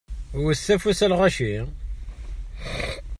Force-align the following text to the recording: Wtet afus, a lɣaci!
Wtet 0.45 0.67
afus, 0.73 0.99
a 1.05 1.07
lɣaci! 1.11 1.53